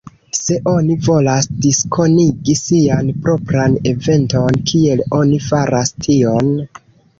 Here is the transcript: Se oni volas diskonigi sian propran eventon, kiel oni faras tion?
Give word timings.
Se 0.35 0.55
oni 0.69 0.95
volas 1.07 1.47
diskonigi 1.65 2.55
sian 2.61 3.13
propran 3.27 3.77
eventon, 3.93 4.59
kiel 4.75 5.07
oni 5.21 5.41
faras 5.51 5.97
tion? 6.09 6.53